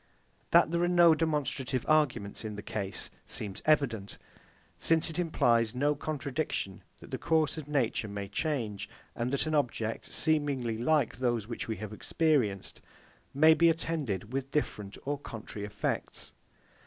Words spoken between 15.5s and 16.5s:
effects.